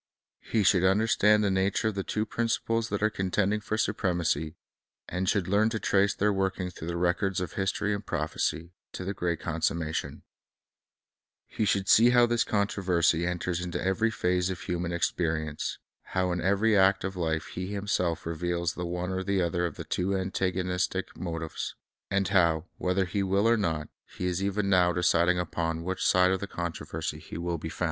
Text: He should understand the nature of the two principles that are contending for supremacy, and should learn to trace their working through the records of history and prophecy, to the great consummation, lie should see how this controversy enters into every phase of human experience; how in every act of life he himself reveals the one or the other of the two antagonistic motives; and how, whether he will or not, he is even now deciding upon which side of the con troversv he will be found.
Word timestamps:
He 0.39 0.63
should 0.63 0.83
understand 0.83 1.43
the 1.43 1.51
nature 1.51 1.89
of 1.89 1.93
the 1.93 2.03
two 2.03 2.25
principles 2.25 2.89
that 2.89 3.03
are 3.03 3.09
contending 3.11 3.59
for 3.59 3.77
supremacy, 3.77 4.55
and 5.07 5.29
should 5.29 5.47
learn 5.47 5.69
to 5.69 5.79
trace 5.79 6.15
their 6.15 6.33
working 6.33 6.71
through 6.71 6.87
the 6.87 6.97
records 6.97 7.39
of 7.39 7.53
history 7.53 7.93
and 7.93 8.03
prophecy, 8.03 8.71
to 8.93 9.03
the 9.05 9.13
great 9.13 9.39
consummation, 9.39 10.23
lie 11.59 11.65
should 11.65 11.87
see 11.87 12.09
how 12.09 12.25
this 12.25 12.43
controversy 12.43 13.27
enters 13.27 13.61
into 13.61 13.79
every 13.79 14.09
phase 14.09 14.49
of 14.49 14.61
human 14.61 14.91
experience; 14.91 15.77
how 16.01 16.31
in 16.31 16.41
every 16.41 16.75
act 16.75 17.03
of 17.03 17.15
life 17.15 17.49
he 17.53 17.67
himself 17.67 18.25
reveals 18.25 18.73
the 18.73 18.87
one 18.87 19.11
or 19.11 19.21
the 19.23 19.39
other 19.39 19.67
of 19.67 19.75
the 19.75 19.83
two 19.85 20.17
antagonistic 20.17 21.15
motives; 21.15 21.75
and 22.09 22.29
how, 22.29 22.65
whether 22.79 23.05
he 23.05 23.21
will 23.21 23.47
or 23.47 23.55
not, 23.55 23.87
he 24.17 24.25
is 24.25 24.43
even 24.43 24.67
now 24.67 24.91
deciding 24.91 25.37
upon 25.37 25.83
which 25.83 26.03
side 26.03 26.31
of 26.31 26.39
the 26.39 26.47
con 26.47 26.73
troversv 26.73 27.19
he 27.19 27.37
will 27.37 27.59
be 27.59 27.69
found. 27.69 27.79